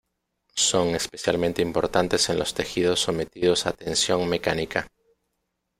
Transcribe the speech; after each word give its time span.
Son 0.55 0.95
especialmente 0.95 1.61
importantes 1.61 2.29
en 2.29 2.39
los 2.39 2.55
tejidos 2.55 3.01
sometidos 3.01 3.67
a 3.67 3.73
tensión 3.73 4.27
mecánica. 4.27 4.91